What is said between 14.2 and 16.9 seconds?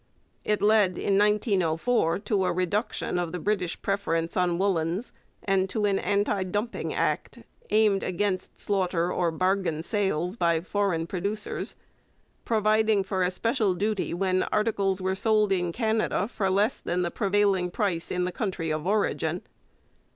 articles were sold in Canada for less